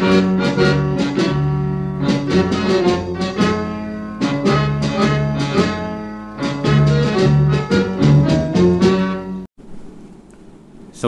[0.00, 0.06] สวั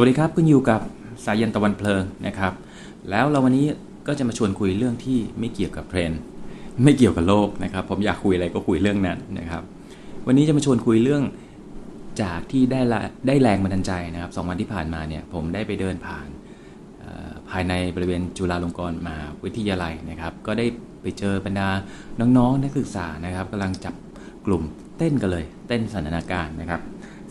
[0.04, 0.80] สดีครับคุณอยู่กับ
[1.24, 2.52] สายันตะวันเพลิงนะครับ
[3.10, 3.66] แล้วเราวันนี้
[4.06, 6.20] ก็จะมาชวนคุยเรื่องที่ไม่เกี่ยวกับเทรนด์
[6.84, 9.62] ไม่เกี่ยวกับโลกนะครับ ผมอยากคุยอะไรก็คุยเรื่องนั้นนะครับ
[10.26, 11.22] วันนี้จะมาชวนคุยเรื่อง
[12.22, 12.80] จากที่ได้
[13.26, 16.28] ได้แรงบันดาลใจนะครับสองวันที่ผ่านมาเนี่ยผมได้ไปเดินผ่าน
[17.52, 20.66] ภายในบริเวณจุฬาลงกรณ์มหาวิทยาลัยนะครับ ก็ได้
[21.02, 21.68] ไปเจอบรรดา
[22.20, 23.94] น้องๆนักศึกษานะครับกำลังจับ
[24.46, 24.62] กลุ่ม
[24.98, 26.80] เต้นกันเลย เต้นสันทนาการนะครับ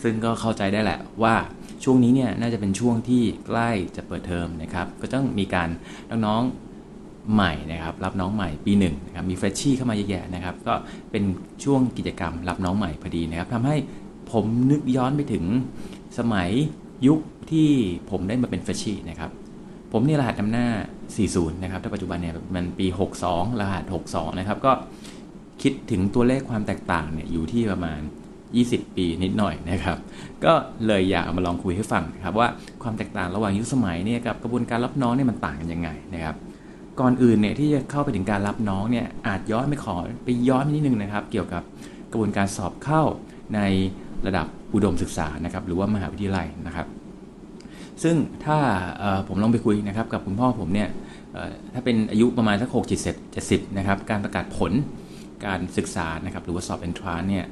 [0.04, 1.36] ซึ่งก็เข้าใจได้แหละว่า
[1.84, 5.70] ช่วงนี้เนี่ยน่าจะเป็นช่วงที่ใกล้จะเปิดเทอมนะครับ ก็ต้องมีการ
[6.26, 10.74] น้องๆใหม่นะครับ รับน้องใหม่ปีหนึ่งนะครับมีเฟรชชี่เข้ามาเยอะแยะนะครับ ก็
[11.12, 11.24] เป็น
[11.64, 13.76] ช่วงกิจกรรมรับน้องใหม่พอดีนะครับทำให้
[14.32, 15.46] ผมนึกย้อนไปถึง
[16.20, 16.50] สมัย
[17.08, 17.20] ยุค
[17.52, 17.68] ที่
[18.10, 19.32] ผมได้มาเป็นเฟรชชี่นะครับ
[19.92, 20.68] ผมนี่รหัสนำหน้า
[21.16, 22.88] 40 นะครับ ถ้าปัจจุบันเนี่ยมันปี
[23.24, 24.72] 62 รหัส 62 นะครับ ก็
[25.62, 28.00] คิดถึงตัวเลขความแตกต่างเนี่ยอยู่ที่ประมาณ
[28.48, 29.98] 20 ปีนิดหน่อยนะครับ
[30.46, 30.54] ก็
[30.88, 32.48] เลยอยากมาลองคุยให้ฟังนะครับว่า
[32.84, 36.36] ความแตกต่างระหว่างยุคสมัยเนี่ยกับกระบวนการรับน้องเนี่ยมันต่างกันยังไงนะครับ
[37.00, 41.64] ก่อนอื่นเนี่ยที่จะเข้าไปถึงการรับน้องเนี่ยอาจย้อนไปขอไปย้อนนิดนึงนะครับ เกี่ยวกับ
[42.12, 43.04] กระบวนการสอบเข้า
[43.56, 43.60] ใน
[44.28, 46.88] ระดับอุดมศึกษานะครับหรือว่ามหาวิทยาลัยนะครับ
[48.04, 48.58] ซึ่งถ้า
[49.28, 50.90] ผมลองไปคุยนะครับกับคุณพ่อผมเนี่ย
[51.74, 53.00] ถ้าเป็นอายุประมาณสักหกจิต
[53.32, 54.72] เจ็ดสิบนะครับการประกาศผล
[55.46, 57.46] การศึกษานะครับหรือว่าสอบเอนทรานเนี่ย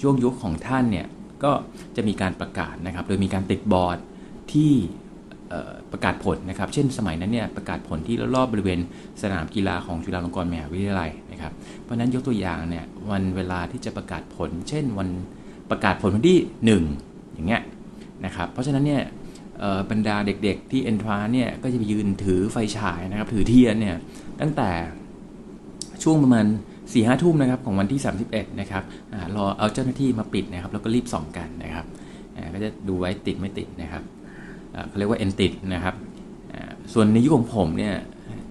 [0.00, 1.06] ช่วงยุคของท่านเนี่ย
[1.44, 1.52] ก็
[1.96, 3.98] จะมีการประกาศนะครับ โดยมีการติดบอร์ด
[4.52, 4.72] ที่
[5.92, 8.80] ประกาศผลนะครับ เช่นสมัยนั้นเนี่ยประกาศผลที่รอบๆบริเวณ
[9.22, 15.08] สนามกีฬาของจุฬาลงกรณ์มหาวิทยาลัยนะครับ เพราะนั้นยกตัวอย่างเนี่ยวันเวลาที่จะประกาศผล เช่นวัน
[15.70, 16.38] ประกาศผลวันที่
[16.80, 17.62] 1 อย่างเงี้ย
[18.24, 19.02] นะครับ เพราะฉะนั้นเนี่ย
[19.90, 23.96] บรรดาเด็กๆที่เอนทราเนี่ยก็จะไปยืนถือไฟฉายนะครับ ถือเทียนเนี่ย
[24.40, 24.70] ตั้งแต่
[26.02, 31.86] ช่วงประมาณ4ี่ห้าทุ่มนะครับของวันที่ 31 นะครับอรอเอาเจ้าหน้าที่มาปิดนะครับ แล้วก็รีบส่องกันนะครับ
[32.54, 34.02] ก็จะดูไว้ติดไม่ติดนะครับ
[34.88, 35.94] เขาเรียกว่า n ติดนะครับ
[36.92, 37.94] ส่วนในยุคของผมเนี่ย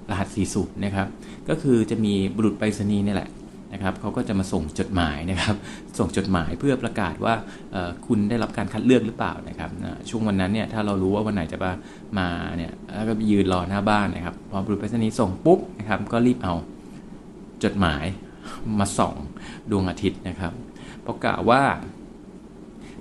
[0.10, 1.08] รหัสสีสุดนะครับ
[1.50, 3.30] ก็คือจะมีบุรุษไปรษณีย์นี่แหละ
[3.74, 5.56] นะครับเขาก็จะมาส่งจดหมายนะครับ
[6.00, 7.34] ส่งจดหมายเพื่อประกาศว่า
[8.08, 9.70] คุณได้รับการคัดเลือกหรือเปล่านะครับ
[10.10, 11.72] ช่วงวันนั้นเนี่ยถ้าเรารู้ว่าวันไหนจะมา
[12.20, 12.28] มา
[12.58, 16.54] เนี่ยแล้วก็ไปยืนรอหน้าบ้านนะครับพอบรุษไปรษณีย์ส่งปุ๊บนะครับก็รีบเอา
[17.64, 18.06] จดหมาย
[18.80, 19.16] มาส่อง
[19.72, 20.54] ดวงอาทิตย์นะครับ
[21.02, 21.64] เพราะกะว่า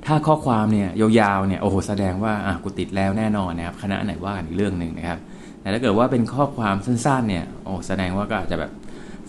[0.07, 5.19] ถ้าข้อความเนี่ยยาวๆเนี่ยโอ้โหแสดงว่าอะกูติดแล้วแน่นอนนะครับคณะไหนว่ากันอีกเรื่องหนึ่งนะครับ
[5.61, 8.71] แต่ถ้าเกิดว่าเป็นข้อความสั้นๆเนี่ยโอ้แสดงว่าก็อาจจะแบบ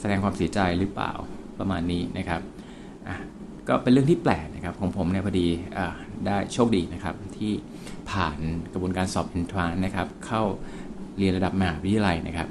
[0.02, 1.12] แสดงความเสียใจหรือเปล่า
[1.60, 2.42] ประมาณนี้นะครับ
[3.68, 5.48] ก็เป็นเรื่องที่แปลกนะครับของผมเนี่ยพอดี
[5.78, 5.80] อ
[6.26, 7.52] ได้โชคดีนะครับที่
[8.12, 8.38] ผ่าน
[8.74, 10.44] กระบวนการสอบ entrance นะครับเข้า
[11.18, 12.48] เรียนระดับมหาวิทยาลัยนะครับ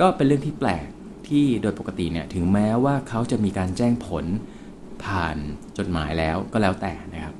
[0.00, 0.86] ก็เป็นเรื่องที่แปลก
[1.28, 4.24] ที่โดยปกติเนี่ยถึงแม้ว่าเขาจะมีการแจ้งผล
[5.04, 5.36] ผ่าน
[5.78, 7.34] จดหมายแล้วก็แล้วแต่นะครับ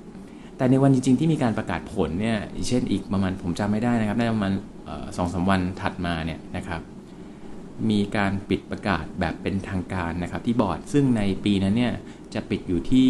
[0.56, 4.52] แต่ในวันจริง ๆ ที่มีการประกาศผลเนี่ยเช่นอีกประมาณผมจำไม่ได้นะครับน่าจะประมาณ
[5.16, 6.80] สองสามวันถัดมาเนี่ยนะครับ
[7.90, 11.94] มีการปิดประกาศแบบเป็นทางการนะครับที่บอร์ด ซึ่งในปีนั้นเนี่ย
[12.34, 13.08] จะปิดอยู่ที่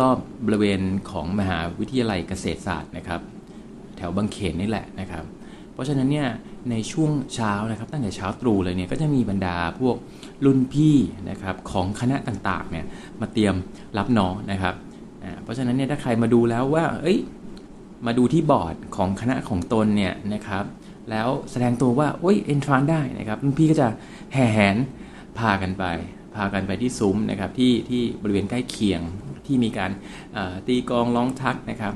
[0.00, 0.80] รอบๆบริเวณ
[1.10, 3.20] ของมหาวิทยาลัยเกษตรศาสตร์นะครับ
[3.96, 5.24] แถวบางเขนนี่แหละนะครับ
[5.72, 6.28] เพราะฉะนั้นเนี่ย
[6.70, 9.96] ในช่วงเช้านะครับตั้งแต่เช้าตรู่เลยเนี่ยก็จะมีบรรดาพวก
[10.44, 10.96] รุ่นพี่
[11.30, 12.86] นะครับของคณะต่างๆเนี่ย
[13.20, 13.54] มาเตรียม
[13.98, 14.74] รับน้องนะครับ
[15.42, 17.18] เพราะฉะนั้นเนี่ยถ้าใครมาดูแล้วว่า เอ้ย
[18.06, 20.64] มาดูที่บอร์ดของคณะของตนเนี่ยนะครับ
[21.10, 23.88] แล้วแสดงตัวว่าโอ้ยเอนทรานได้นะครับรุ่นพี่ก็จะ
[24.32, 24.76] แห่แหน
[25.38, 25.84] พากันไป
[26.36, 29.00] พากันไปที่ซุ้มนะครับที่ที่บริเวณใกล้เคียง
[29.46, 29.90] ที่มีการ
[30.66, 31.92] ตีกองร้องทักนะครับ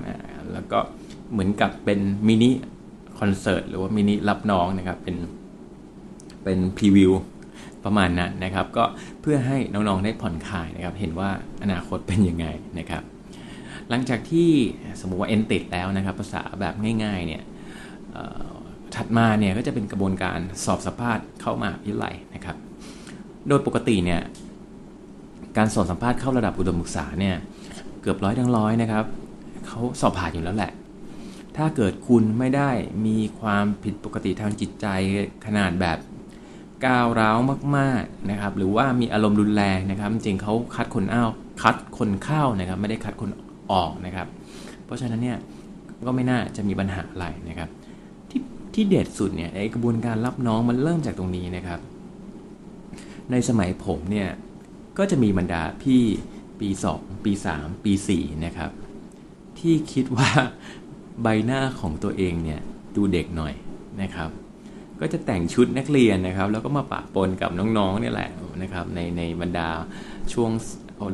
[0.52, 0.78] แล้วก็
[1.32, 2.50] เหมือนกับเป็นมินิ
[3.18, 5.16] คอนเสิร์ตหรือว่ามินิรับน้องนะครับเป็น
[6.44, 7.12] เป็นพรีวิว
[7.84, 8.84] ประมาณนั้นนะครับ ก็
[9.20, 11.30] เพื่อให้น้องๆได้ผ่อนคลายนะครับ เห็นว่า
[11.62, 12.46] อนาคตเป็นยังไง
[12.78, 13.02] นะครับ
[13.88, 14.48] หลังจากที่
[15.00, 16.74] สมมุติว่าเอนติดแล้วนะครับ ภาษาแบบ
[17.04, 17.42] ง่ายๆเนี่ย
[18.96, 22.56] ถัดมาเนี่ยก็จะเป็นกระบวนการสอบสัมภาษณ์เข้ามาวิทยาลัยนะครับ
[23.48, 24.20] โดยปกติเนี่ย
[25.56, 27.36] การสอบสัมภาษณ์เข้าระดับอุดมศึกษาเนี่ย
[28.02, 29.04] เกือบร้อยทั้งร้อยนะครับ
[29.66, 30.72] เขาสอบผ่านอยู่แล้วแหละ
[31.56, 32.70] ถ้าเกิดคุณไม่ได้
[33.06, 34.86] มีความผิดปกติทางจิตใจ
[35.46, 35.98] ขนาดแบบ
[36.86, 37.38] ก้าวร้าว
[37.76, 41.30] มากๆนะครับ หรือว่ามีอารมณ์รุนแรงนะครับ จริงเขาคัดคนอ้าว
[41.62, 43.30] คัดคนเข้านะครับ ไม่ได้คัดคน
[43.72, 44.26] ออกนะครับ
[44.84, 45.38] เพราะฉะนั้นเนี่ย
[46.06, 47.68] ก็ไม่น่าจะมีปัญหาอะไรนะครับ
[48.74, 51.80] ที่เด็ดสุดเนี่ยไอกระบวนการรับน้องมันเริ่มจากตรงนี้นะครับ
[53.30, 54.28] ในสมัยผมเนี่ย
[54.98, 56.02] ก็จะมีบรรดาพี่
[56.60, 56.68] ปี
[56.98, 58.70] 2 ปี 3 ปี 4 นะครับ
[59.58, 60.30] ที่คิดว่า
[61.22, 62.60] ใบหน้าของตัวเองเนี่ย
[62.96, 63.54] ดูเด็กหน่อย
[64.02, 64.30] นะครับ
[65.00, 68.30] ก็จะแต่งชุดนักเรียนนะครับ แล้วก็มาปะปนกับน้องๆเนี่ยแหละ
[68.62, 69.68] นะครับในในบรรดา
[70.32, 70.50] ช่วง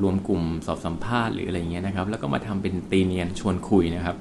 [0.03, 4.17] รวมกลุ่มสอบสัมภาษณ์หรืออะไรเงี้ยนะครับ แล้วก็มาทำเป็นตีเนียนชวนคุยนะครับ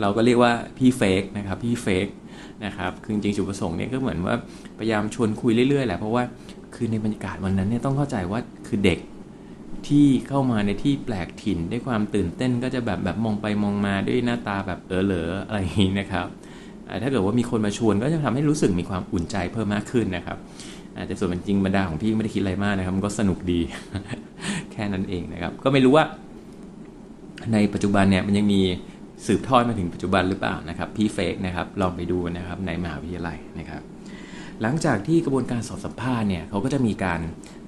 [0.00, 2.06] เราก็เรียกว่าพี่เฟกนะครับพี่เฟก
[2.64, 4.34] นะครับคือจริงๆจุดประสงค์เนี่ยก็เหมือนว่า
[4.78, 6.22] พยายามชวนคุยเรื่อยๆแหละเพราะว่า
[6.74, 8.98] คือในบรรยากาศวันนั้นเนี่ยต้องเข้าใจว่าคือเด็ก
[9.86, 16.26] ที่เข้ามาในที่แปลกถิ่นด้วยความตื่นเต้นก็จะแบบแบบมองไปมองมาด้วยหน้าตาแบบเออเหลออะไรอย่างนี้นะครับ
[17.02, 20.38] ถ้าเกิดว่ามีคนมาชวนก็จะทำให้รู้สึกมีความอุ่นใจเพิ่มมากขึ้นนะครับ
[21.06, 23.60] แต่ส่วนจริงบรรดาของพี่ไม่ได้คิดอะไรมากนะครับมันก็สนุกดี
[24.72, 26.04] แค่นั้นเองนะครับ ก็ไม่รู้ว่า
[27.52, 28.60] ในปัจจุบันเนี่ยมันยังมี
[29.26, 33.82] สืบทอดมาถึงปัจจุบันหรือเปล่านะครับพี่เฟกนะครับลองไปดูนะครับในมหาวิทยาลัยนะครับ
[34.62, 37.20] หลังจากที่กระบวนการสอบสัมภาษณ์เนี่ยเขาก็จะมีการ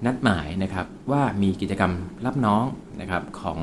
[0.06, 1.92] นัดหมายนะครับว่ามีกิจกรรม
[2.26, 2.64] รับน้อง
[3.00, 3.58] นะครับของ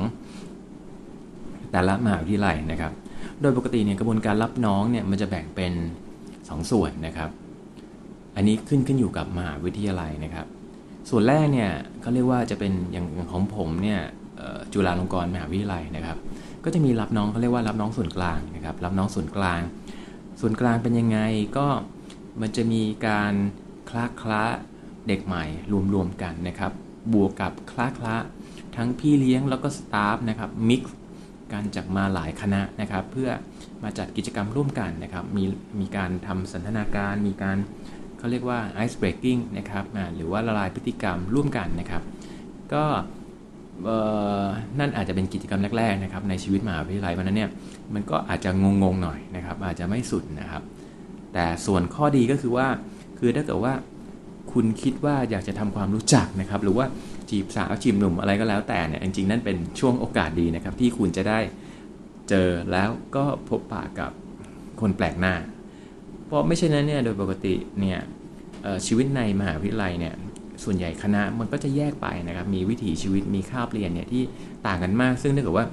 [1.72, 2.92] แต่ละมหาวิทยาลัยนะครับ
[3.40, 5.72] โดยปกติเนี่ยกระบวนการรับน้องเนี่ยมันจะแบ่งเป็น
[6.22, 7.30] 2ส่วนนะครับ
[8.36, 10.46] อันนี้ขึ้นขึ้นอยู่กับมหาวิทยาลัยนะครับ
[11.10, 14.00] ส่วนแรกเนี่ยเขาเรียกว่าจะเป็นอย่างของผมเนี่ย
[14.72, 16.18] จุฬาลงกรณ์มหาวิทยาลัยนะครับ
[16.64, 19.60] ก็จะมีรับน้องเขาเรียกว่ารับน้องส่วนกลางนะครับรับน้องส่วนกลาง
[20.40, 21.18] ส่วนกลางเป็นยังไง
[21.56, 21.66] ก็
[22.40, 23.32] มันจะมีการ
[23.90, 24.44] คละคละ
[25.06, 25.44] เด็กใหม่
[25.94, 26.72] รวมๆกันนะครับ
[27.12, 28.16] บวกกับคละคละ
[28.76, 30.94] ทั้งพี่เลี้ยงแล้วก็สตาฟนะครับมิกซ์
[31.52, 33.30] การจากมาหลายคณะนะครับเพื่อ
[33.82, 35.44] มาจัดกิจกรรมร่วมกันนะครับมี
[35.80, 37.58] มีการทำสันทนาการ มีการ
[38.18, 39.84] เขาเรียกว่า ice breaking นะครับ
[40.16, 42.02] หรือว่าละลายพฤติกรรมร่วมกันนะครับ
[42.74, 42.84] ก็
[44.78, 47.50] นั่นอาจจะเป็นกิจกรรมแรกๆนะครับในชีวิตมหาวิทยาลัยวันนั้นเนี่ย
[47.94, 48.50] มันก็อาจจะ
[48.82, 50.62] งงๆหน่อยนะครับ อาจจะไม่สุดนะครับ
[51.34, 52.66] แต่ส่วนข้อดีก็คือว่า
[53.18, 53.74] คือถ้าเกิดว่า
[54.52, 56.86] คุณคิดว่าอยากจะทำความรู้จักนะครับ หรือว่า
[57.30, 61.38] จีบสาวจีบหนุ่มอะไรก็แล้วแต่เนี่ยจริงๆ นั่นเป็นช่วงโอกาสดีนะครับ ที่คุณจะได้
[62.28, 64.10] เจอแล้วก็พบปะกับ
[64.80, 65.34] คนแปลกหน้า
[66.26, 67.98] เพราะไม่ใช่นั้นเนี่ยโดยปกติเนี่ย
[68.86, 70.14] ชีวิตในมหาวิทยาลัยเนี่ย
[70.64, 74.22] ส่วนใหญ่คณะมันก็จะแยกไปนะครับ มีวิถีชีวิตมีคาบเรียนเนี่ยที่
[74.66, 75.66] ต่างกันมาก ซึ่งถ้าเกิดว่า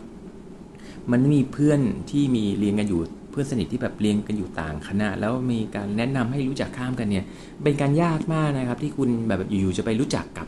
[1.12, 1.80] มันมีเพื่อน
[2.12, 3.02] ที่มีเรียนกันอยู่
[3.32, 7.26] เพื่อนสนิทที่แบบเรียนกันอยู่ต่างคณะ แล้วมีการแนะนำให้รู้จักข้ามกันเนี่ย
[7.64, 10.48] เป็นการยากมากนะครับ ที่คุณแบบอยู่ๆจะไปรู้จักกับ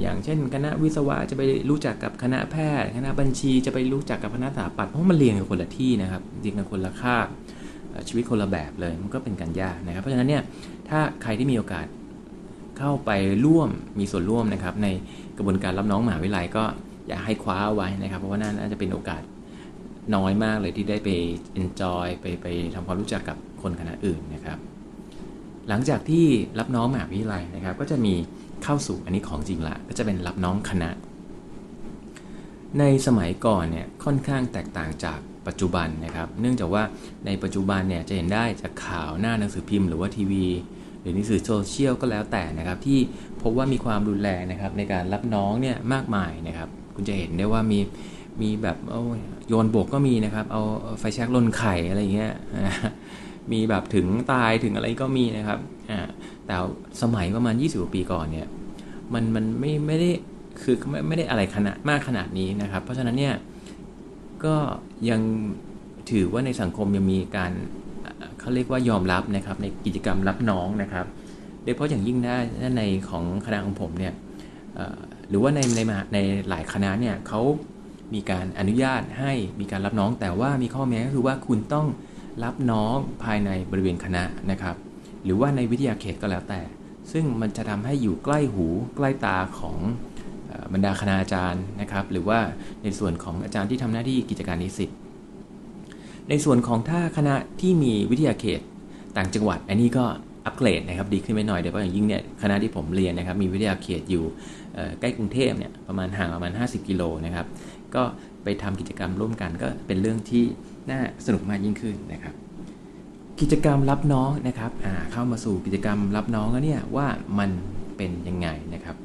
[0.00, 7.26] อย่างเช่น คณะวิศวะจะไปรู้จักกับคณะแพทย์ คณะบัญชีจะไปรู้จักกับคณะสถาปัตย์เพราะมันเรียนกันคนละที่นะครับเรียนกันคนละคาบ
[8.08, 10.42] ชีวิตคนละแบบเลยมันก็เป็นการยากนะครับ เพราะฉะนั้นเนี่ย
[10.88, 11.86] ถ้าใครที่มีโอกาส
[12.78, 13.10] เข้าไป
[13.44, 14.88] ร่วมมีส่วนร่วมนะครับ ใน
[15.36, 16.64] กระบวนการรับน้องมหาวิทยาลัยก็
[17.08, 19.22] อยากให้คว้าไว้นะครับ เพราะว่าน่าจะเป็นโอกาส
[20.14, 21.08] น้อยมากเลยที่ได้ไป
[21.60, 24.58] enjoy ไปไปทำความรู้จักกับคนคณะอื่นนะครับ
[25.68, 26.26] หลังจากที่
[26.58, 28.14] รับน้องมหาวิทยาลัยนะครับ ก็จะมี
[28.64, 30.90] เข้าสู่อันนี้ของจริงละก็จะเป็นรับน้องคณะ
[32.78, 36.82] ในสมัยก่อนเนี่ยค่อนข้างแตกต่างจากปัจจุบันนะครับ เนื่องจากว่า
[37.26, 40.46] ในปัจจุบันเนี่ยจะเห็นได้จากข่าวหน้าหนังสือพิมพ์หรือว่าทีวี
[41.06, 42.98] รือในสื่อโซเชียลก็แล้วแต่นะครับที่
[43.42, 47.78] พบว่ามีความรุนแรงนะครับในการรับน้องเนี่ยมากมายนะครับ คุณจะเห็นได้ว่ามี
[48.42, 48.78] มีแบบ
[49.48, 50.62] โยนโบกก็มีนะครับ เอา
[50.98, 52.32] ไฟแช็กลนไข่อะไรเงี้ย
[53.52, 55.58] มีแบบถึงตายถึงอะไรก็มีนะครับ
[56.46, 56.56] แต่
[57.02, 58.46] สมัยประมาณ 20กว่าปีก่อนเนี่ย
[59.14, 60.10] มันมันไม่ไม่ได้
[60.62, 63.34] คือไม่ไม่ได้อะไรขนาดมากขนาดนี้นะครับ เพราะฉะนั้นเนี่ย
[64.44, 64.54] ก็
[65.10, 65.20] ยัง
[66.10, 67.52] ถือว่าในสังคมยังมีการ
[68.46, 71.06] เขาเรียกว่ายอมรับนะครับในกิจกรรมรับน้องนะครับ
[71.62, 72.36] โดยเฉพาะอย่างยิ่งนะ
[72.76, 74.12] ในของคณะของผมเนี่ย
[75.28, 75.80] หรือว่าในใน
[76.14, 77.40] ในหลายคณะเนี่ยเขา
[78.14, 81.86] มีการอนุญาตให้มีการรับน้อง แต่ว่ามีข้อแม้ก็คือว่าคุณต้อง
[82.44, 84.76] รับน้องภายในบริเวณคณะนะครับ
[85.24, 86.60] หรือว่าในวิทยาเขตก็แล้วแต่
[87.12, 89.78] ซึ่งมันจะทำให้อยู่ใกล้หูใกล้ตาของ
[90.72, 92.38] บรรดาคณาจารย์นะครับ หรือว่า
[92.82, 94.90] ในส่วนของอาจารย์ที่ทำหน้าที่กิจการนิสิต
[96.28, 98.60] ในส่วนของถ้าคณะที่มีวิทยาเขต
[99.16, 100.04] ต่างจังหวัด อันนี้ก็
[100.46, 104.24] อัปเกรดนะครับดีขึ้นไปหน่อยเดี๋ยวเพาะอย่างยิ่งเนี่ยคณะที่ผมเรียนนะครับมีวิทยาเขตอยู่
[105.00, 107.46] ใกล้กรุงเทพเนี่ยประมาณห่างประมาณ 50 กิโลนะครับ
[107.94, 108.02] ก็
[108.44, 110.44] ไปทำกิจกรรมร่วมกันก็เป็นเรื่องที่
[110.90, 112.34] น่าสนุกมากยิ่งขึ้นนะครับ
[113.40, 114.70] กิจกรรมรับน้องนะครับ
[115.12, 117.06] เข้ามาสู่กิจกรรมรับน้องแล้วเนี่ยว่า
[117.38, 117.50] มัน
[117.96, 118.96] เป็นยังไงนะครับ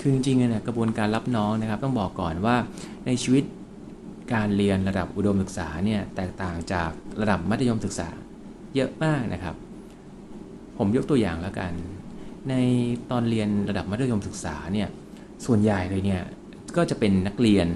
[0.00, 2.56] คือจริงๆนะกระบวนการรับน้องนะครับต้องบอกก่อนว่า
[3.06, 3.44] ในชีวิต
[4.34, 8.08] การเรียนระดับอุดมศึกษาเนี่ยแตกต่างจากระดับมัธยมศึกษา
[8.74, 9.54] เยอะมากนะครับ
[10.78, 11.72] ผมยกตัวอย่างแล้วกัน
[12.48, 12.54] ใน
[13.10, 14.88] ตอนเรียนระดับมัธยมศึกษาเนี่ย
[15.46, 16.22] ส่วนใหญ่เลยเนี่ย
[16.76, 17.66] ก็จะเป็นนักเรียน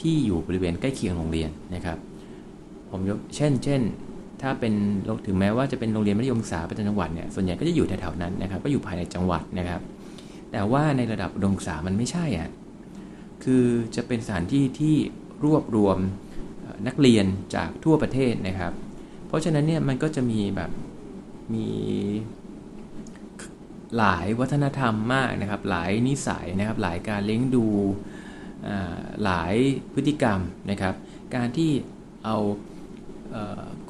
[0.00, 1.98] ที่อยู่บริเวณใกล้เคียงโรงเรียนนะครับ
[2.90, 3.80] ผมยกเช่น เช่น
[4.42, 4.72] ถ้าเป็น
[5.26, 9.80] ถึงแม้ว่าจะเป็นโรงเรียนมัธยมศึกษาประจำจังหวัดเนี่ยส่วนใหญ่ก็จะอยู่แถวๆนั้นนะครับ ก็อยู่ภายในจังหวัดนะครับ
[10.52, 12.48] แต่ว่าในระดับอุดมศึกษามันไม่ใช่อะ
[13.44, 13.64] คือ
[13.96, 14.96] จะเป็นสถานที่ที่
[15.44, 15.98] รวบรวม
[16.86, 18.72] นักเรียนจากทั่วประเทศนะครับ
[19.26, 20.70] เพราะฉะนั้นเนี่ยมันก็จะมีแบบ
[21.54, 21.68] มี
[23.96, 27.66] หลายวัฒนธรรมมากนะครับ หลายนิสัยนะครับ หลายการเลี้ยงดู
[29.24, 29.54] หลาย
[29.94, 30.40] พฤติกรรม
[30.70, 30.94] นะครับ
[31.34, 31.70] การที่
[32.24, 32.36] เอา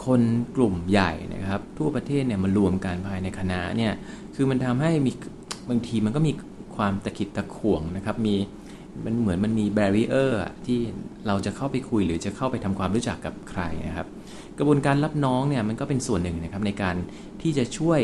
[0.04, 0.22] คน
[0.56, 3.92] กลุ่มใหญ่นะครับ ทั่วประเทศเนี่ยมารวมกันภายในคณะเนี่ย
[4.34, 5.12] คือมันทำให้มี
[5.68, 6.32] บางทีมันก็มี
[6.76, 8.34] ความตะขิดตะขวงนะครับ มี
[9.04, 10.78] มันเหมือนมันมีแบรีเออร์ที่
[11.26, 14.06] เราจะเข้าไปคุยหรือจะเข้าไปทำความรู้จักกับใครนะครับ
[14.58, 16.96] กระบวนการรับน้องเนี่ยมันก็เป็นส่วนหนึ่งนะครับในการ
[17.42, 18.00] ที่จะช่วย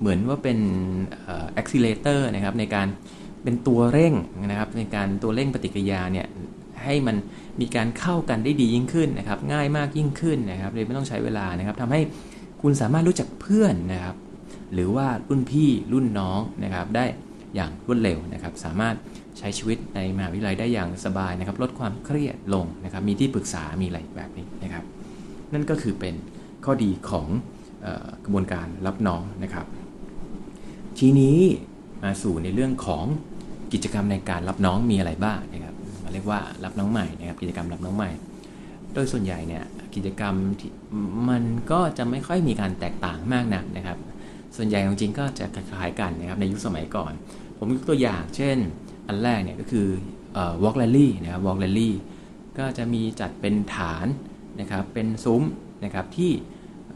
[0.00, 0.58] เหมือนว่าเป็น
[1.60, 2.86] accelerator นะครับในการ
[3.44, 4.14] เป็นตัวเร่ง
[4.50, 6.26] นะครับในการตัวเร่งปฏิกิริยาเนี่ย
[6.84, 7.16] ให้มัน
[7.60, 12.00] มีการเข้ากันได้ดียิ่งขึ้นนะครับ ง่ายมากยิ่งขึ้นนะครับเลยไม่ต้องใช้เวลานะครับทำให้
[12.62, 14.16] คุณสามารถรู้จักเพื่อนนะครับ
[14.74, 17.04] หรือว่ารุ่นพี่รุ่นน้องนะครับได้
[17.54, 18.94] อย่างรวดเร็วนะครับ สามารถ
[19.38, 24.84] ใช้ชีวิตในมหาวิทยาลัยได้อย่างสบายนะครับ ลดความเครียดลงนะครับ มีที่ปรึกษามีอะไรแบบนี้นะครับ
[25.52, 26.14] นั่นก็คือเป็น
[26.64, 27.28] ข้อดีของ
[28.24, 29.66] กระบวนการรับน้องนะครับ
[30.98, 31.38] ทีนี้
[32.02, 33.04] มาสู่ในเรื่องของ
[33.72, 38.10] กิจกรรมในการรับน้องมีอะไรบ้างนะครับมาเรียกว่ารับน้องใหม่นะครับ กิจกรรมรับน้องใหม่
[38.94, 40.34] โดยส่วนใหญ่เนี่ยกิจกรรม
[41.28, 43.98] มันก็จะไม่ค่อยมีการแตกต่างมากนักนะครับ
[44.56, 47.12] ส่วนใหญ่จริงๆก็จะคล้ายกันนะครับในยุคสมัยก่อน
[47.58, 48.56] ผมยกตัวอย่างเช่น
[49.12, 49.88] อันแรกเนี่ยก็คือ
[50.62, 51.90] walk rally นะครับ walk rally
[52.58, 54.06] ก็จะมีจัดเป็นฐาน
[54.60, 55.42] นะครับเป็นซุ้ม
[55.84, 56.32] นะครับที่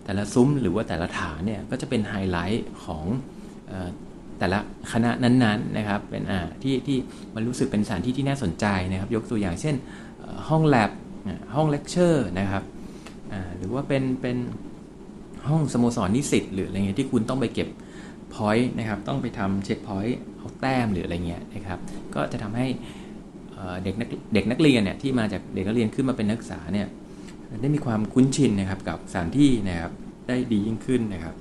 [0.05, 3.05] แต่ละซุ้มหรือว่าแต่ละฐานเนี่ยก็จะเป็นไฮไลท์ของ
[4.39, 4.59] แต่ละ
[4.93, 6.99] คณะนั้นๆนะครับเป็นอ่าที่ที่
[7.35, 9.75] มันรู้สึกเป็นสถานที่ที่น่าสนใจนะครับ ยกตัวอย่างเช่น
[10.49, 10.91] ห้องแลบ
[11.55, 12.63] ห้องเลคเชอร์นะครับ
[13.57, 14.37] หรือว่าเป็นเป็น
[15.49, 17.69] ห้องสโมสรนิสิตหรืออะไรเงี้ยที่คุณต้องไปเก็บ
[18.35, 21.79] point นะครับต้องไปทำ checkpoint เอาแต้มหรืออะไรเงี้ยนะครับ
[22.15, 22.67] ก็จะทำให้
[23.85, 26.89] เด็กนักเด็กนักเรียนเนี่ยที่มาจากเด็กนักเรียนขึ้นมาเป็นนักศึกษาเนี่ย
[27.63, 29.93] ได้มีความคุ้นชินนะครับกับสถานที่นะครับ
[30.29, 31.35] ได้ดียิ่งขึ้นนะครับ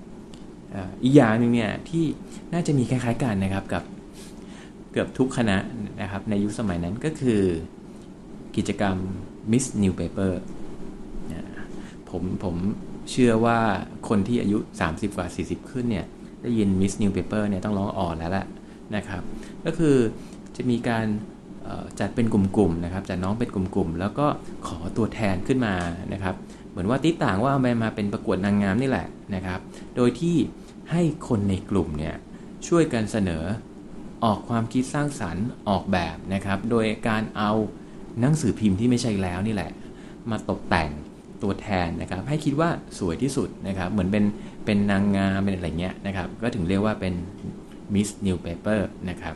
[1.03, 2.03] อีกอย่างหนึ่งเนี่ยที่
[2.53, 3.83] น่าจะมีคล้ายๆกันนะครับกับ
[4.91, 5.57] เกือบทุกคณะ
[6.01, 7.41] นะครับในยุคสมัยนั้นก็คือ
[8.55, 8.95] กิจกรรม
[9.51, 10.33] Miss New Paper
[12.09, 12.55] ผมผม
[13.11, 13.59] เชื่อว่า
[14.07, 14.57] คนที่อายุ
[14.87, 16.05] 30 กว่า 40 ขึ้นเนี่ย
[16.41, 18.45] ได้ยิน Miss New Paper เนี่ยต้องร้องอ่อนแล้วละ
[18.95, 19.21] นะครับ
[19.65, 19.95] ก็คือ
[20.55, 21.05] จะมีการ
[21.99, 24.27] จัดเป็นกลุ่มๆนะครับจัดน้องเป็นกลุ่มๆ แล้วก็
[24.67, 25.75] ขอตัวแทนขึ้นมา
[26.13, 26.35] นะครับ
[26.69, 29.59] เหมือนว่าติต่างว่าเอาไปมาเป็นประกวดนางงามนี่แหละนะครับ
[29.95, 30.35] โดยที่
[30.91, 32.15] ให้คนในกลุ่มเนี่ย
[32.67, 33.43] ช่วยกันเสนอ
[34.23, 37.51] ออกความคิดสร้างสรรค์ออกแบบนะครับ โดยการเอา
[38.21, 39.71] หนังสือพิมพ์ที่ไม่ใช่แล้วนี่แหละ
[40.31, 40.89] มาตกแต่ง
[41.43, 44.23] ตัวแทนนะครับ ให้คิดว่าสวยที่สุดนะครับ เหมือนเป็น
[44.65, 47.13] เป็นนางงามเป็นอะไรเงี้ยนะครับ ก็ถึงเรียกว่าเป็น
[47.93, 49.35] Miss Newspaper นะครับ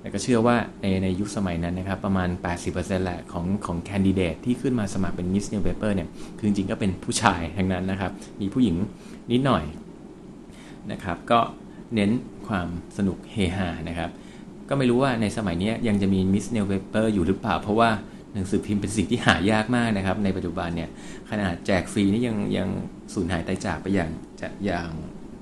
[0.00, 2.28] แต่ก็เชื่อว่าในในยุคสมัยนั้นนะครับ ประมาณ
[2.66, 6.08] 80%แหละของของแคนดิเดตที่ขึ้นมาสมัครเป็น Miss Newspaper เนี่ย
[6.38, 8.76] คือจริงๆก็เป็นผู้ชายทั้งนั้นนะครับ มีผู้หญิง
[9.32, 9.64] นิดหน่อย
[10.92, 11.40] นะครับ ก็
[11.94, 12.10] เน้น
[12.48, 14.10] ความสนุกเฮฮานะครับ
[14.68, 17.90] ก็ไม่รู้ว่าในสมัยนี้ยังจะมี Miss Newspaper อยู่หรือเปล่า เพราะว่า
[18.34, 20.90] หนังสือพิมพ์เป็นสิ่งที่หายากมากนะครับ ในปัจจุบันเนี่ย
[21.30, 22.68] ขนาดแจกฟรีนี่ยังยัง
[23.14, 24.10] สูญหายตายจากไปอย่าง
[24.40, 24.88] จะอย่าง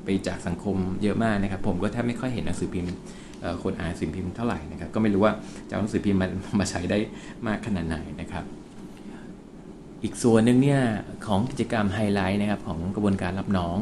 [0.06, 2.92] ไปจากสังคมเยอะมากนะครับ ผมก็แทบไม่ค่อยเห็นหนังสือพิมพ์
[3.62, 5.32] คนอ่านสื่อพิมพ์เท่าไหร่นะครับ ก็ไม่รู้ว่า
[5.68, 6.28] จะเอาหนังสือพิมพ์มา
[6.60, 6.98] มาใช้ได้
[7.46, 8.44] มากขนาดไหนนะครับ
[10.02, 10.80] อีกส่วนหนึ่งเนี่ย
[11.26, 13.76] ของกิจกรรมไฮไลท์นะครับของกระบวนการรับน้อง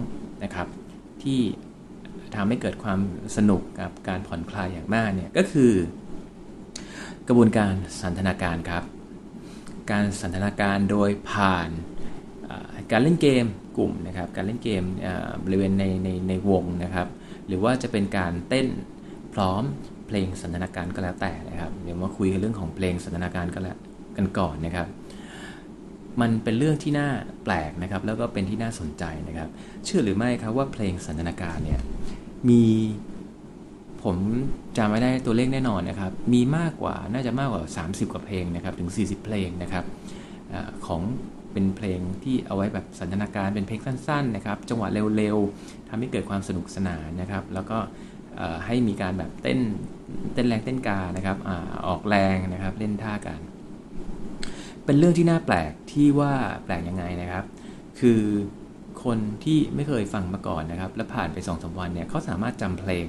[0.44, 0.68] นะครับ
[1.22, 1.40] ที่
[2.34, 3.00] ทำให้เกิดความ
[3.36, 5.72] สนุกกับการผ่อนคลายอย่างมากเนี่ยก็คือ
[7.28, 8.84] กระบวนการสันทนาการครับ
[9.90, 11.68] การสันทนาการโดยผ่าน
[12.92, 14.84] การเล่นเกม กลุ่มนะครับ การเล่นเกม
[15.44, 17.08] บริเวณในในในวงนะครับ
[17.48, 18.66] หรือว่าจะเป็นการเต้น
[19.34, 19.62] พร้อม
[20.06, 23.78] เพลงสันทนาการก็แล้วแต่นะครับ เดี๋ยวมาคุยกันเรื่องของเพลงสันทนาการกันแล้ว
[24.16, 24.86] กันก่อนนะครับ
[26.20, 27.08] มันเป็นเรื่องที่น่า
[27.44, 29.48] แปลกนะครับ แล้วก็เป็นที่น่าสนใจนะครับ
[29.84, 31.80] เชื่อหรือไม่ครับว่าเพลงสันทนาการเนี่ย
[32.48, 32.62] มี
[34.02, 34.16] ผม
[34.76, 39.84] จำไม่ได้ตัวเลขแน่นอนนะครับ มีมากกว่าน่าจะมากกว่า 30 กว่าเพลงนะครับ ถึง 40 เพลงนะครับ
[40.52, 40.54] อ
[40.86, 41.00] ของ
[41.54, 47.78] เป็นเพลงที่เอาไว้แบบสันทนาการเป็นเพลงสั้นๆนะครับจังหวะเร็วๆทำให้เกิดความสนุกสนานนะครับ แล้วก็
[48.66, 49.61] ให้มีการแบบเต้น
[50.34, 51.50] เต้นแรงเต้นกานะครับอ
[51.88, 53.40] ออกแรงนะครับเล่นท่ากัน
[54.84, 56.32] เป็นเรื่องที่น่าแปลกที่ว่า
[56.64, 57.44] แปลกยังไงนะครับ
[58.00, 58.20] คือ
[59.04, 63.06] คนที่ไม่เคยฟังมาก่อนนะครับ แล้วผ่านไป2อสวันเนี่ยเขาสามารถจำเพลง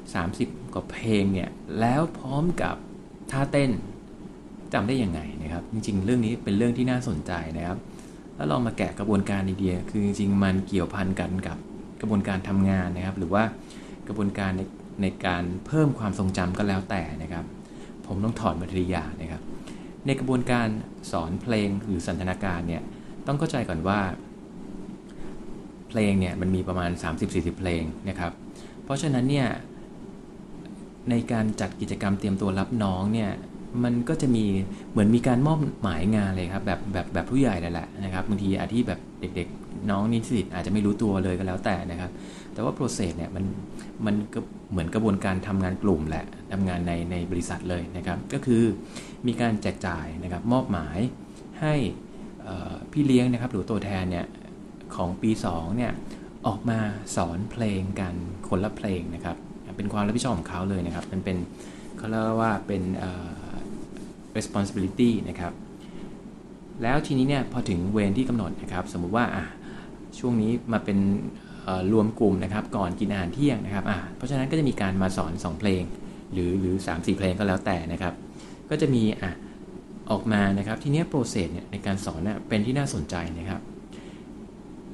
[0.00, 1.50] 30 กว่าเพลงเนี่ย
[1.80, 2.76] แล้วพร้อมกับ
[3.30, 3.70] ท่าเต้น
[4.74, 7.78] จำได้ยังไงนะครับ จริง ๆ เรื่องนี้เป็นเรื่องที่น่าสนใจนะครับ
[8.36, 11.58] แล้วลองมาแกะกระบวนการดีๆคือจริงๆมันเกี่ยวพันกันกับ
[12.00, 13.42] กระบวนการทำงานนะครับ หรือว่า
[14.08, 14.62] กระบวนการใน
[15.02, 17.44] ในการเพิ่มความทรงจำก็แล้วแต่นะครับ
[18.06, 19.42] ผมต้องถอดมาทีละอย่านะครับ
[20.06, 20.68] ในกระบวนการ
[21.10, 22.82] สอนเพลงหรือสันทนาการเนี่ย
[23.26, 24.00] ต้องเข้าใจก่อนว่า
[25.88, 26.90] เพเพลงเนี่ยมันมีประมาณ
[27.24, 28.32] 30-40 เพลงนะครับ
[28.84, 29.48] เพราะฉะนั้นเนี่ย
[31.10, 33.30] ในการจัดกิจกรรมเตรียมตัวรับน้องเนี่ย
[33.84, 34.44] มันก็จะมี
[34.92, 42.10] เหมือนมีการมอบหมายงานเลยครับแบบแบบแบบผู้ใหญ่เลยแหละนะครับบางทีอาที่แบบเด็กๆ น้องนิสิตอาจจะไม่รู้ตัวเลยก็แล้วแต่นะครับ
[42.54, 43.44] แต่ว่าโปรเซสเนี่ยมัน
[44.06, 44.40] มันก็
[44.70, 48.62] เหมือนกระบวนการทำงานกลุ่มแหละทำงานในในบริษัทเลยนะครับ ก็คือ
[49.26, 50.98] มีการแจกจ่ายนะครับมอบหมาย
[51.60, 51.74] ให้
[52.92, 54.26] พี่เลี้ยงนะครับหรือตัวแทนเนี่ย
[54.96, 55.92] ของปี2เนี่ย
[56.46, 56.78] ออกมา
[57.16, 58.14] สอนเพลงกัน
[58.48, 59.36] คนละเพลงนะครับ
[59.76, 61.36] เป็นความรับผิดชอบของเขาเลยนะครับ มันเป็น
[61.96, 62.82] เขาเรียกว่าเป็น
[64.36, 65.52] responsibility นะครับ
[66.82, 69.44] แล้วทีนี้เนี่ยพอถึงเวรที่กำหนดนะครับ สมมุติว่าอะ
[70.18, 70.98] ช่วงนี้มาเป็น
[71.92, 75.82] รวมกลุ่มนะครับ ก่อนกินอาหารเที่ยงนะครับอะเพราะฉะนั้นก็จะมีการมาสอน 2 เพลง
[76.32, 78.14] หรือหรือ3 4เพลงก็แล้วแต่นะครับ
[78.70, 79.30] ก็จะมีอะ
[80.10, 83.60] ออกมานะครับ ทีนี้ process เนี่ยในการสอนเนี่ยเป็นที่น่าสนใจนะครับ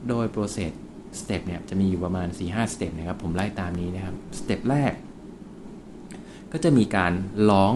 [0.08, 4.92] โดย process step เนี่ยจะมีอยู่ประมาณ 4-5 step นะครับ ผมไล่ตามนี้นะครับ step แรก
[6.52, 7.12] ก็จะมีการ
[7.50, 7.72] ร้อง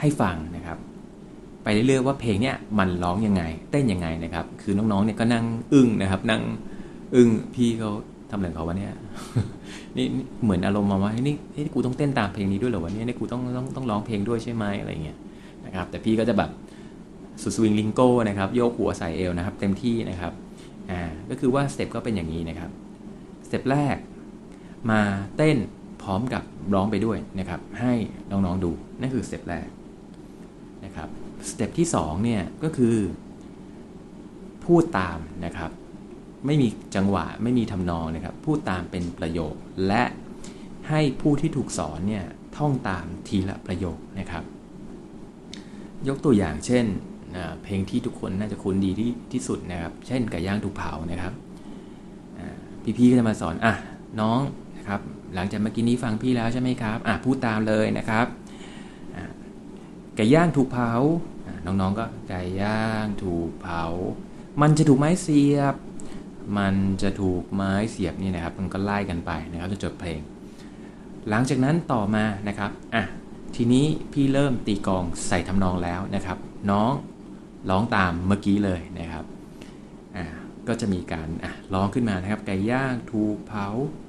[0.00, 0.78] ให้ฟังนะครับ
[1.64, 6.42] ไปเรื่อยๆว่าเพลงเนี้ยมันร้องยังไง เต้นยังไงนะครับ คือน้องๆเนี่ยก็นั่งอึ้งนะครับ นั่ง
[7.14, 7.90] อึ้งพี่เขา
[8.30, 8.94] ทำอะไรเขาวะเนี่ย
[9.96, 10.06] นี่
[10.44, 15.18] เหมือนอารมณ์มาว่านี่นี่กูต้องเต้นตามเพลงนี้ด้วยเหรอวะเนี่ยนี่กูต้องต้องต้องร้องเพลงด้วยใช่ไหมอะไรเงี้ย
[15.66, 16.50] นะครับ แต่พี่ก็จะแบบ
[17.42, 20.32] สุดสวิงลิงโก้นะครับโยกหัวส่ายเอวนะครับ เต็มที่นะครับ
[20.90, 22.70] อ่าก็คือว่า step ก็เป็นอย่างนี้นะครับ
[23.46, 23.96] step แรก
[24.90, 25.00] มา
[25.36, 25.56] เต้น
[26.02, 26.42] พร้อมกับ
[26.74, 27.92] ร้องไปด้วยนะครับ ให้
[28.30, 29.66] น้องๆดูนั่นคือ step แรก
[31.48, 32.96] step ที่2เนี่ยก็คือ
[34.64, 35.70] พูดตามนะครับ
[36.46, 39.54] ไม่มีจังหวะไม่มีทำนองนะครับ พูดตามเป็นประโยค
[39.86, 40.02] และ
[40.88, 42.24] ให้ผู้ที่ถูกสอนเนี่ย
[42.56, 44.44] ท่องตามทีละประโยคนะครับ
[46.08, 46.84] ยกตัวอย่างเช่น
[47.62, 51.32] เพลงที่ทุกคนน่าจะคุ้นดีที่ที่สุดนะครับ เช่นไก่ย่างถูกเผานะครับ
[52.98, 53.74] พี่ๆก็จะมาสอนอะ
[54.20, 54.40] น้อง
[54.76, 55.00] นะครับ
[55.34, 58.26] หลังจากเมื่อกี้นี้ฟังพี่แล้วใช่ไหมครับอะพูดตามเลยนะครับ
[60.16, 60.92] ไก่ย่างถูกเผา
[61.64, 63.84] น้องๆก็ไก่ย่างถูกเผา
[64.60, 65.74] มันจะถูกไม้เสียบ
[66.58, 70.20] มันจะถูกไม้เสียบนี่นะครับ มันก็ไล่กันไปนะครับจนจบเพลง
[71.28, 73.04] หลังจากนั้นต่อมานะครับอะ
[73.56, 76.38] ทีนี้พี่เริ่มตีกองใส่ทำนองแล้วนะครับ
[76.70, 76.92] น้อง
[77.70, 79.24] ร้องตามเมื่อกี้เลยนะครับ
[80.16, 80.24] อ่า
[80.68, 83.66] ก็จะมีการอะร้องขึ้นมานะครับ ไก่ย่างถูกเผา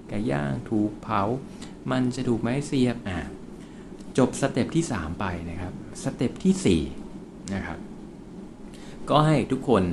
[0.09, 1.21] ไก่ย่างถูกเผา
[1.91, 3.17] มันจะถูกไม้เสียบอ่า
[4.17, 7.77] จบ step ที่ 3 ไปนะครับ step ที่4นะครับ
[9.09, 9.83] ก็ให้ทุกคน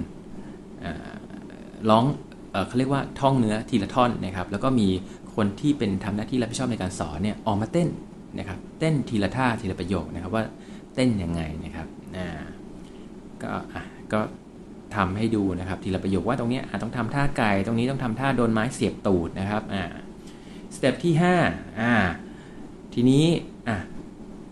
[1.90, 2.04] ร้อง
[2.66, 4.88] เขาเรียกว่าท่องเนื้อทีละท่อนนะครับ แล้วก็มี
[5.35, 7.88] คนที่เป็นทำหน้าที่รับผิดชอบในการสอนเนี่ยออกมาเต้น
[8.38, 10.44] นะครับเต้นทีละท่าทีละประโยคนะครับว่า
[10.94, 12.28] เต้นยังไงนะครับอ่า
[13.42, 14.20] ก็อะก็
[14.96, 19.85] ทำให้ดูนะครับทีละประโยคว่าตรงนี้ต้องทำท่าไก่ตรงนี้ต้องทำท่าโดนไม้เสียบตูดนะครับอ่า
[20.74, 21.12] step ที่
[21.46, 21.92] 5อ่า
[22.94, 23.24] ทีนี้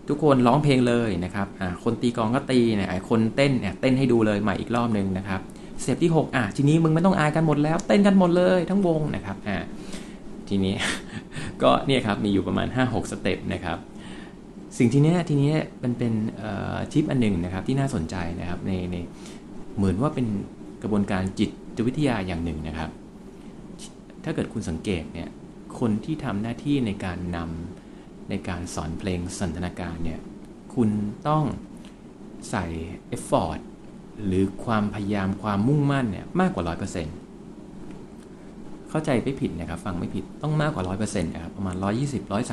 [0.09, 1.47] ทุกคนร้องเพลงเลยนะครับ
[1.83, 5.41] คนตีกลองก็ตีเนี่ยคนเต้นเนี่ยเต้นให้ดูเลยใหม่อีกรอบหนึ่งนะครับ
[5.81, 9.57] step ที่ 6 อะ ทีนี้มึงไม่ต้องอายกันหมดแล้ว เต้นกันหมดเลยทั้งวงนะครับ อ่า
[10.49, 10.73] ทีนี้
[11.63, 13.77] ก็เนี่ยครับ มีอยู่ประมาณ 5-6 step นะครับ
[14.77, 15.51] สิ่งที่นี้ยทีนี้
[15.83, 16.13] มันเป็น
[16.91, 18.95] ทิปอันหนึ่งนะครับ ที่น่าสนใจนะครับในใน
[19.77, 20.27] เหมือนว่าเป็น
[20.81, 22.89] กระบวนการจิตวิทยาอย่างหนึ่งนะครับ
[24.23, 25.29] ถ้าเกิดคุณสังเกตเนี่ย
[25.79, 27.86] คนที่ทำหน้าที่ในการนำ
[28.29, 30.19] ในการสอนเพลงสันทนาการเนี่ย
[30.73, 30.89] คุณ
[31.27, 31.43] ต้อง
[32.49, 32.65] ใส่
[33.09, 33.59] effort
[34.25, 41.75] หรือความพยายามความมุ่งมั่นเนี่ยมากกว่า 100%เข้าใจไม่ผิดนะครับฟังไม่ผิดต้องมากกว่า 100%นะครับประมาณ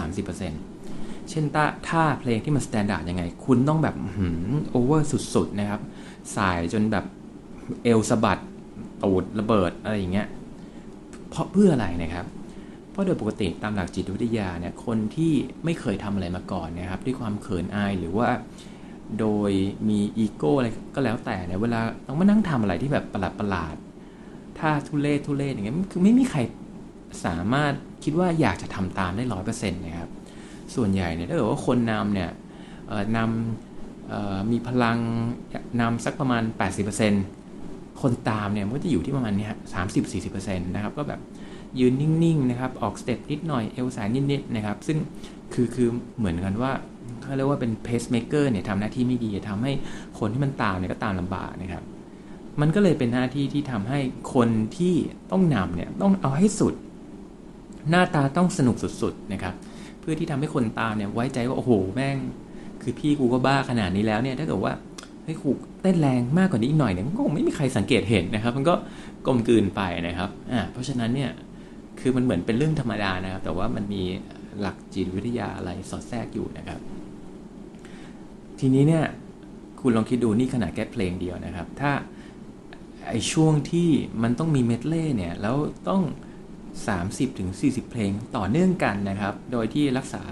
[0.07, 3.97] 120-130%เช่นถ้าท่าเพลงที่มัน standard ยังไง คุณต้องแบบ
[4.71, 5.81] over สุด ๆ นะครับ
[6.37, 7.05] ส่ายจนแบบ
[7.83, 8.39] เอวสะบัด
[9.03, 10.29] ตูดระเบิดอะไรอย่างเงี้ย
[11.29, 12.27] เพราะเพื่ออะไรนะครับ
[12.95, 15.33] เพราะโดยปกติตามหลักจิตวิทยาเนี่ยคนที่
[15.65, 18.29] ไม่เคยทำอะไรมาก่อนนะครับด้วยความเขินอายหรือว่า
[19.21, 19.51] โดย
[19.89, 23.75] มีอีโก้อะไรก็แล้วแต่เนี่ยเวลาต้องมานั่งทำอะไรที่แบบประหลาดประหลาด
[24.59, 26.41] ถ้าทุเล่ทุเล่อย่างเงี้ยคือไม่มีใคร
[27.25, 27.73] สามารถ
[28.05, 30.11] คิดว่าอยากจะทำตามได้ร้อยเปอร์เซ็นต์นะครับ
[30.75, 32.31] ส่วนใหญ่เนี่ยถ้าเกิดว่าคนนำเนี่ย
[33.17, 34.99] นำมีพลัง
[35.81, 36.43] นำสักประมาณ
[37.23, 41.21] 80%คนตามเนี่ยมันก็จะอยู่ที่ประมาณเนี้ยสามสิบสี่สิบเปอร์เซ็นต์นะครับก็แบบ
[41.81, 44.99] ยืนนิ่งๆนะครับออก step นิดหน่อยเอวส่ายนิดๆนะครับ ซึ่ง
[45.55, 46.73] คือคือเหมือนกันว่า
[47.23, 49.73] เขาเรียกว่าเป็น pacemaker เนี่ยทำหน้าที่ไม่ดีทำให้
[50.19, 51.83] คนที่มันตามเนี่ยก็ตามลำบากนะครับ
[52.61, 53.99] มันก็เลยเป็นหน้าที่ที่ทำให้
[54.35, 54.95] คนที่
[55.33, 56.75] ต้องนำเนี่ยต้องเอาให้สุด
[57.91, 59.55] หน้าตาต้องสนุกสุดๆนะครับ
[60.01, 62.17] เพื่อที่ทำให้คนตามเนี่ยไว้ใจว่าโอ้โหแม่ง
[62.83, 64.75] คือพี่กูก็บ้าขนาดนี้แล้วเนี่ยถ้าเกิดว่า
[65.25, 65.51] เฮ้ยกู
[65.83, 68.75] เต้นแรงมากกว่านี้อีกหน่อยเนี่ยก็คงไม่มีใครสังเกตเห็นนะครับ มันก็
[69.27, 71.31] กลมกลืนไปนะครับอ่าเพราะฉะนั้นเนี่ย
[72.01, 74.03] คือมันเหมือนเป็นเรื่องธรรมดานะครับ แต่ว่ามันมี
[74.61, 76.81] หลักจิตวิทยาอะไรสอดแทรกอยู่นะครับ
[78.61, 79.05] ทีนี้เนี่ย
[79.81, 81.93] คุณลองคิดดูนี่ขนาดแค่เพลงเดียวนะครับ ถ้า
[83.09, 83.89] ไอช่วงที่
[84.23, 85.57] มันต้องมีเมดเล่เนี่ยแล้ว
[85.89, 86.03] ต้อง
[86.71, 87.51] 30-40ถึง
[87.91, 90.23] เพลงต่อเนื่องกันนะครับ โดยที่รักษา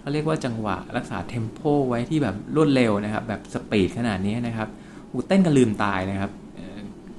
[0.00, 4.68] เขาเรียกว่าจังหวะรักษาเทมโปไว้ที่แบบรวดเร็วนะครับ แบบสปีดขนาดนี้นะครับ
[5.12, 6.30] อูเต้นกันลืมตายนะครับ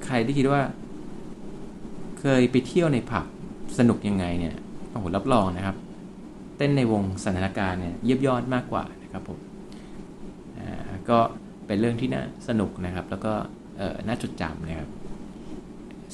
[0.05, 0.61] ใครที่คิดว่า
[2.19, 3.25] เคยไปเที่ยวในผับ
[3.77, 4.55] สนุกยังไงเนี่ย
[4.91, 5.75] โอ้โหรับรองนะครับ
[6.57, 9.39] เต้นในวงสถานการณ์เนี่ยเยียบยอดมากกว่านะครับผม
[11.09, 11.19] ก็
[11.67, 13.33] เป็นเรื่องที่น่าสนุกนะครับ แล้วก็
[14.07, 14.89] น่าจดจำนะครับ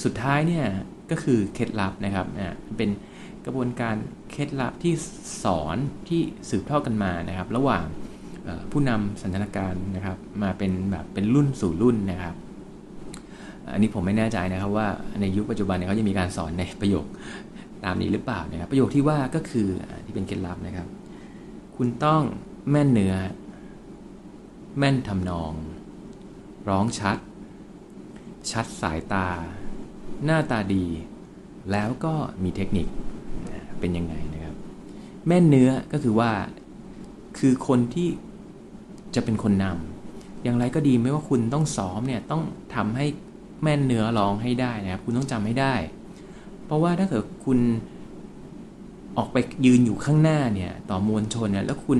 [0.04, 0.66] สุดท้ายเนี่ย
[1.12, 2.28] ก็คือเคล็ดลับนะครับ
[2.78, 2.90] เป็น
[3.46, 3.96] กระบวนการ
[4.32, 4.94] เคล็ดลับที่
[5.44, 7.86] สอนที่สืบทอดกันมานะครับ ระหว่าง
[8.72, 12.36] ผู้นำสันทนาการนะครับ มาเป็นแบบเป็นรุ่นสู่รุ่นนะครับ
[13.74, 14.88] อันนี้ผมไม่แน่ใจนะครับว่า
[15.22, 17.06] ในยุคปัจจุบันเขาจะมีการสอนในประโยค
[17.86, 19.68] ตามนี้หรือเปล่านะครับ ประโยคที่ว่าก็คือ
[20.06, 20.88] ที่เป็นเคล็ดลับนะครับ
[21.76, 22.22] คุณต้อง
[22.72, 23.16] แม่นเนื้อ
[24.78, 25.54] แม่นทำนอง
[26.70, 27.18] ร้องชัด
[28.52, 29.28] ชัดสายตา
[30.26, 30.86] หน้าตาดี
[31.72, 32.14] แล้วก็
[32.44, 32.88] มีเทคนิค
[33.80, 34.56] เป็นยังไงนะครับ
[35.28, 36.32] แม่นเนื้อก็คือว่า
[37.38, 38.10] คือคนที่
[39.16, 42.44] จะเป็นคนนำอย่างไรก็ดีไม่ว่าคุณต้องซ้อมเนี่ยต้อง
[42.76, 43.06] ทำให้
[43.64, 45.74] แม่นเนื้อร้องให้ได้นะครับ คุณต้องจำให้ได้
[46.72, 47.60] ราะว่าถ้าเกิดคุณ
[49.18, 52.00] ออกไปยืนอยู่ข้างหน้าเนี่ย ต่อมวลชนเนี่ยแล้วคุณ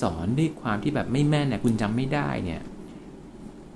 [0.00, 2.60] สอนด้วยความที่แบบไม่แม่นเนี่ยคุณจำไม่ได้เนี่ย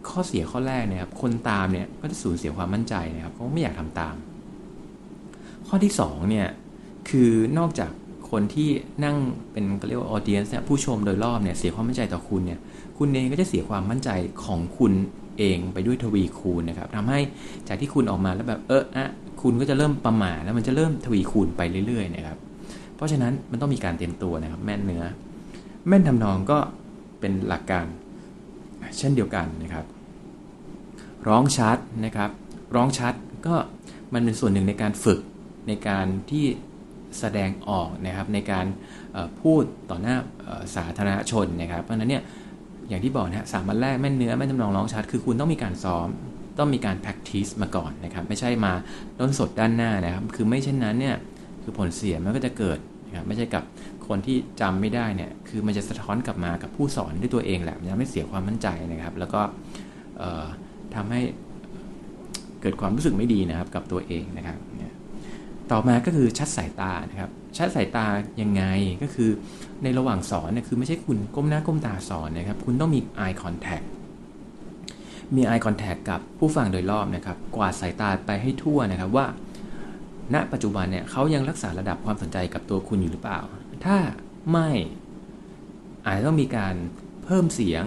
[0.08, 4.14] ข้อเสียข้อแรกเนี่ยครับคนตามเนี่ยก็จะสูญเสียความมั่นใจนะครับเขาไม่อยากทำตาม
[5.66, 6.48] ข้อที่2เนี่ย
[7.08, 7.90] คือนอกจาก
[8.30, 8.68] คนที่
[9.04, 9.16] นั่ง
[9.52, 12.60] เป็นเรียกว่าออเดียนส์เนี่ยผู้ชมโดยรอบเนี่ยเสียความมั่นใจต่อคุณเนี่ย
[12.98, 14.10] คุณเองก็จะเสียความมั่นใจ
[14.44, 14.92] ของคุณ
[15.38, 17.20] เองไปด้วยทวีคูณนะครับทำให้
[17.68, 19.10] จากที่คุณออกมาแล้วแบบเอออะ
[19.42, 22.38] คุณก็จะเริ่มประมาทแล้วมันจะเริ่มทวีคูณไปเรื่อยๆนะครับ
[22.96, 25.04] เพราะฉะนั้นมันต้องมีการเตรียมตัวนะครับ แม่นเนื้อ
[25.88, 26.58] แม่นทำนองก็
[27.20, 27.86] เป็นหลักการ
[28.98, 29.84] เช่นเดียวกันนะครับ
[31.28, 32.30] ร้องชัดนะครับ
[32.74, 33.14] ร้องชัด
[33.46, 33.54] ก็
[34.12, 35.20] มันเป็นส่วนหนึ่งในการฝึก
[35.68, 36.44] ในการที่
[37.18, 38.66] แสดงออกนะครับในการ
[39.40, 40.16] พูดต่อหน้า
[40.76, 42.22] สาธารณชนนะครับ เพราะฉะนั้นเนี่ย
[42.88, 46.08] อย่างที่บอกนะสามวันแรกแม่นเนื้อแม่นจำลองร้องชัด คือคุณต้องมีการซ้อม
[46.58, 48.72] ต้องมีการ practice มาก่อนนะครับ ไม่ใช่มา
[49.20, 51.16] ต้นสดด้านหน้านะครับ คือไม่เช่นนั้นเนี่ย
[51.62, 53.62] คือผลเสียมันก็จะเกิดนะครับไม่ใช่กับ
[54.08, 59.40] คนที่จำไม่ได้เนี่ยคือมันจะสะท้อนกลับมากับผู้สอนด้วยตัวเองแหละมันจะไม่เสียความมั่นใจนะครับ แล้วก็
[60.94, 61.20] ทำให้
[62.60, 64.58] เกิดความรู้สึกไม่ดีนะครับกับตัวเองนะครับ
[65.72, 68.06] ต่อมาก็คือชัดสายตานะครับ ชัดสายตา
[68.40, 68.62] ยังไง
[69.02, 69.30] ก็คือ
[69.82, 73.86] ในระหว่างสอนเนี่ยคือไม่ใช่คุณก้มหน้าก้มตาสอนนะครับ คุณต้องมี eye contact
[75.34, 79.26] มี eye contact กับผู้ฟังโดยรอบนะครับกวาดสายตาไปให้ทั่วนะครับว่า
[80.34, 83.40] ณปัจจุบันเนี่ยเขายังรักษาระดับความสนใจกับตัวคุณอยู่หรือเปล่า
[83.84, 83.96] ถ้า
[84.52, 84.68] ไม่
[86.04, 86.74] อาจจะต้องมีการ
[87.24, 87.84] เพิ่มเสียง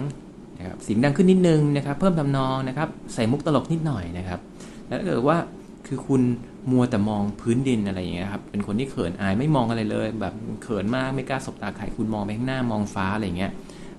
[0.58, 4.40] นะครับเสียงดังขึ้นนิดนึงนะครับ เพิ่มทำนองนะครับ ใส่มุกตลกนิดหน่อยนะครับ
[4.88, 5.38] แล้วถ้าเกิดว่า
[5.86, 6.22] คือคุณ
[6.70, 13.52] มัวแต่มองพื้นดินอะไรอย่างเงี้ยครับ เป็นคนที่เขินอายไม่มองอะไรเลย แบบเขินมากไม่กล้าสบตาใครคุณมองไปข้างหน้ามองฟ้าอะไรเงี้ย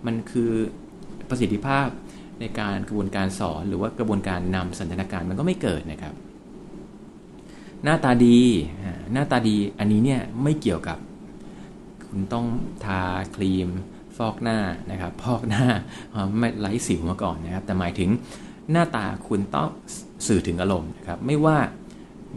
[0.06, 0.50] มันคือ
[1.30, 1.88] ประสิทธิภาพ
[2.42, 6.14] ในการกระบวนการสอนหรือว่ากระบวนการนำสันทนาการมันก็ไม่เกิดนะครับ
[7.84, 8.40] หน้าตาดี
[9.14, 10.98] หน้าตาดีอันนี้เนี่ยไม่เกี่ยวกับ
[12.08, 12.46] คุณต้อง
[12.86, 13.02] ทา
[13.36, 13.70] ครีม
[14.18, 14.60] ฟอกหน้า
[14.92, 15.66] นะครับพอกหน้า
[16.40, 18.10] ไม่ไร้สิวมาก่อนนะครับ แต่หมายถึง
[18.72, 19.70] หน้าตาคุณต้อง
[20.28, 21.58] สื่อถึงอารมณ์นะครับ ไม่ว่า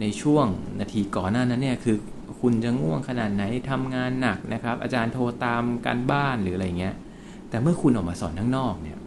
[0.01, 0.45] ในช่วง
[0.79, 1.97] นาทีก่อนหน้านั้นเนี่ยคือ
[2.41, 6.95] คุณจะง่วงขนาดไหนทำงานหนักนะครับ อาจารย์โทรตามการบ้านหรืออะไรเงี้ย
[7.49, 8.97] แต่เมื่อคุณออกมาสอนข้างนอกเนี่ย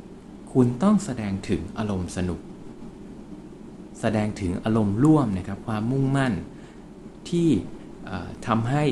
[0.61, 2.41] คุณต้องแสดงถึงอารมณ์สนุก
[4.01, 6.33] แสดงถึงอารมณ์ร่วมนะครับความมุ่งมั่น
[7.29, 7.49] ที่
[8.47, 8.85] ทำให้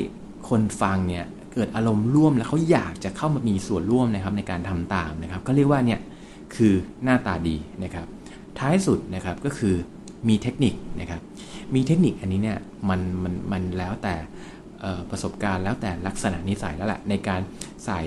[0.48, 6.00] คนฟังเนี่ยเกิดอารมณ์ร่วมแล้วเขาอยากจะเข้ามามีส่วนร่วมนะครับในการทำตามนะครับก็เรียกว่าเนี่ย
[6.54, 6.74] คือ
[7.04, 8.06] หน้าตาดีนะครับ
[8.58, 9.74] ท้ายสุดนะครับก็คือ
[10.28, 11.20] มีเทคนิคนะครับ
[11.74, 14.14] มีเทคนิคอันนี้เนี่ยมันมันมันแล้วแต่
[15.10, 17.40] ประสบการณ์แล้วแต่ลักษณะนิสัยแล้วแหละในการ
[17.86, 18.00] ใส่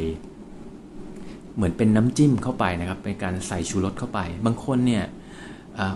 [1.60, 5.04] เหมือนเป็นน้ำจิ้มเข้าไปนะครับเป็นการใส่ชูรสเข้าไป บางคนเนี่ย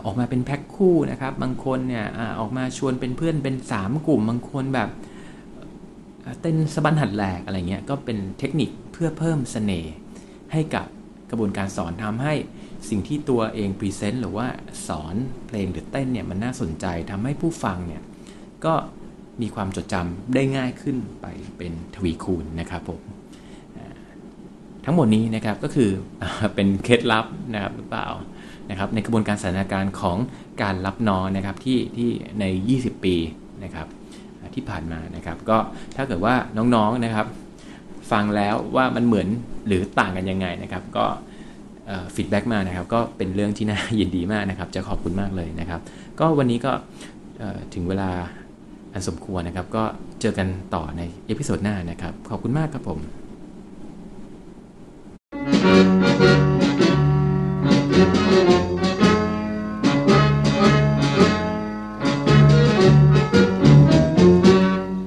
[0.05, 2.05] ออกมาเป็นแพ็คคู่นะครับ บางคนเนี่ย
[2.39, 4.89] ออกมาชวนเป็นเพื่อนเป็น 3 กลุ่ม บางคนแบบ
[6.41, 9.93] เต้นสะบันหัดแหลกอะไรเงี้ยก็เป็นเทคนิคเพื่อเพิ่มสเสน่ห์
[10.51, 10.85] ให้กับ
[11.29, 12.33] กระบวนการสอนทำให้
[12.89, 14.47] สิ่งที่ตัวเองพรีเซนต์หรือว่า
[14.87, 15.15] สอน
[15.47, 18.01] เพลงหรือเต้นเนี่ยมันน่าสนใจทำให้ผู้ฟังเนี่ย
[18.65, 18.73] ก็
[19.41, 21.25] มีความจดจำได้ง่ายขึ้นไป
[21.57, 23.01] เป็นทวีคูณนะครับผม
[24.85, 25.89] ทั้งหมดนี้นะครับก็คือ
[26.55, 28.07] เป็นเคล็ดลับนะครับหรือเปล่า
[28.69, 30.17] นะครับในกระบวนการสถานการณ์ของ
[30.61, 33.15] การรับน้องนะครับที่ที่ใน 20 ปี
[33.63, 33.87] นะครับ
[34.55, 35.57] ที่ผ่านมานะครับ ก็
[35.95, 37.27] ถ้าเกิดว่าน้องๆนะครับ
[38.11, 39.27] ฟังแล้วว่ามันเหมือน
[39.67, 41.05] หรือต่างกันยังไงนะครับ ก็
[42.15, 45.81] feedback มานะครับ ก็เป็นเรื่องที่น่ายินดีมากนะครับ จะขอบคุณมากเลยนะครับ
[46.19, 46.71] ก็วันนี้ก็
[47.73, 48.09] ถึงเวลา
[48.93, 49.83] อันสมควรนะครับ ก็
[50.21, 52.99] เจอกันต่อใน episode หน้านะครับ ขอบคุณมากครับผม
[55.63, 56.02] Thank you.